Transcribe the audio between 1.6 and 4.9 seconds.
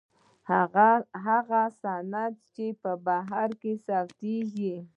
اسناد چې بهر ثبتیږي.